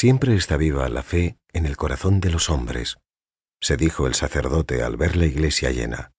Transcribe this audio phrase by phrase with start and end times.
[0.00, 2.96] Siempre está viva la fe en el corazón de los hombres,
[3.60, 6.14] se dijo el sacerdote al ver la iglesia llena.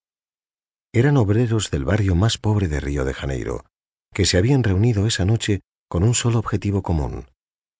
[0.93, 3.65] Eran obreros del barrio más pobre de Río de Janeiro,
[4.13, 7.25] que se habían reunido esa noche con un solo objetivo común,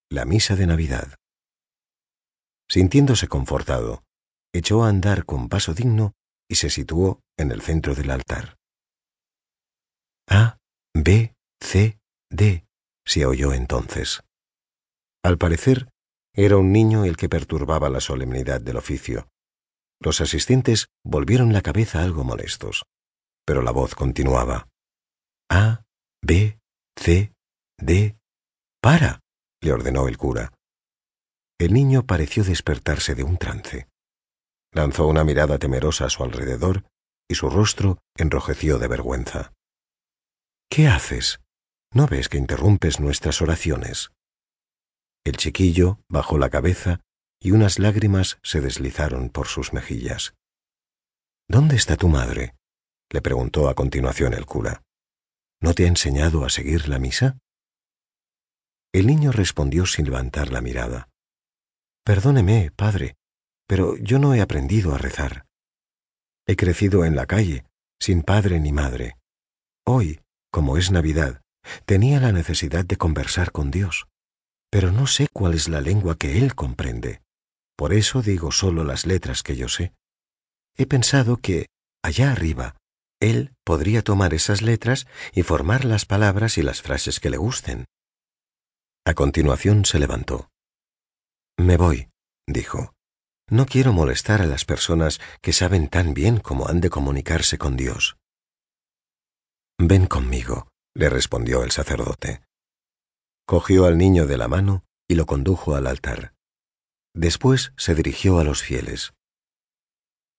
[0.10, 1.20] la misa de Navidad.
[2.68, 4.04] Sintiéndose confortado,
[4.56, 6.14] echó a andar con paso digno
[6.50, 8.58] y se situó en el centro del altar.
[10.28, 10.58] A,
[10.96, 12.00] B, C,
[12.32, 12.66] D,
[13.06, 14.24] se oyó entonces.
[15.24, 15.90] Al parecer,
[16.34, 19.28] era un niño el que perturbaba la solemnidad del oficio.
[20.00, 22.84] Los asistentes volvieron la cabeza algo molestos,
[23.46, 24.68] pero la voz continuaba.
[25.50, 25.84] A,
[26.24, 26.60] B,
[26.98, 27.34] C,
[27.78, 28.18] D.
[28.82, 29.20] ¡Para!
[29.62, 30.54] le ordenó el cura.
[31.60, 33.88] El niño pareció despertarse de un trance.
[34.74, 36.86] Lanzó una mirada temerosa a su alrededor
[37.30, 39.54] y su rostro enrojeció de vergüenza.
[40.70, 41.42] ¿Qué haces?
[41.94, 44.12] ¿No ves que interrumpes nuestras oraciones?
[45.24, 47.02] El chiquillo bajó la cabeza
[47.40, 50.34] y unas lágrimas se deslizaron por sus mejillas.
[51.48, 52.56] ¿Dónde está tu madre?
[53.12, 54.84] le preguntó a continuación el cura.
[55.62, 57.38] ¿No te ha enseñado a seguir la misa?
[58.94, 61.10] El niño respondió sin levantar la mirada.
[62.04, 63.16] Perdóneme, padre,
[63.68, 65.46] pero yo no he aprendido a rezar.
[66.48, 67.66] He crecido en la calle,
[68.00, 69.18] sin padre ni madre.
[69.86, 71.42] Hoy, como es Navidad,
[71.86, 74.08] tenía la necesidad de conversar con Dios
[74.72, 77.22] pero no sé cuál es la lengua que él comprende.
[77.76, 79.94] Por eso digo solo las letras que yo sé.
[80.78, 81.68] He pensado que,
[82.02, 82.78] allá arriba,
[83.20, 87.86] él podría tomar esas letras y formar las palabras y las frases que le gusten.
[89.06, 90.50] A continuación se levantó.
[91.58, 92.10] Me voy,
[92.48, 92.94] dijo.
[93.50, 97.76] No quiero molestar a las personas que saben tan bien cómo han de comunicarse con
[97.76, 98.16] Dios.
[99.78, 102.42] Ven conmigo, le respondió el sacerdote.
[103.46, 106.34] Cogió al niño de la mano y lo condujo al altar.
[107.14, 109.14] Después se dirigió a los fieles.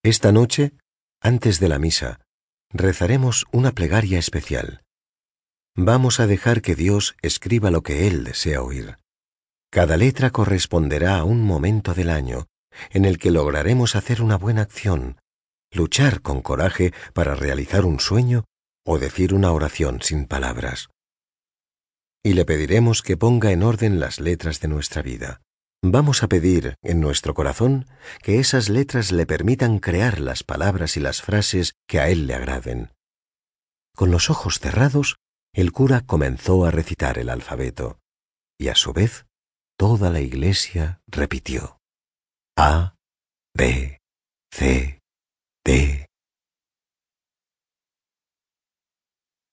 [0.02, 0.72] Esta noche,
[1.20, 2.20] antes de la misa,
[2.70, 4.82] rezaremos una plegaria especial.
[5.76, 8.96] Vamos a dejar que Dios escriba lo que Él desea oír.
[9.70, 12.46] Cada letra corresponderá a un momento del año
[12.90, 15.18] en el que lograremos hacer una buena acción,
[15.70, 18.44] luchar con coraje para realizar un sueño
[18.84, 20.88] o decir una oración sin palabras
[22.24, 25.42] y le pediremos que ponga en orden las letras de nuestra vida.
[25.84, 27.86] Vamos a pedir en nuestro corazón
[28.22, 32.34] que esas letras le permitan crear las palabras y las frases que a él le
[32.34, 32.92] agraden.
[33.94, 35.16] Con los ojos cerrados,
[35.52, 37.98] el cura comenzó a recitar el alfabeto,
[38.58, 39.26] y a su vez
[39.76, 41.80] toda la iglesia repitió
[42.56, 42.94] A,
[43.54, 44.00] B,
[44.52, 44.91] C,